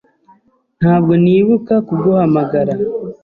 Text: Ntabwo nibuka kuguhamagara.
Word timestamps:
Ntabwo 0.79 1.13
nibuka 1.23 1.73
kuguhamagara. 1.87 2.73